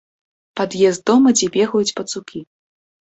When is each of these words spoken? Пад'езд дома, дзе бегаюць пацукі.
Пад'езд 0.61 1.05
дома, 1.11 1.33
дзе 1.37 1.49
бегаюць 1.59 1.93
пацукі. 2.01 2.39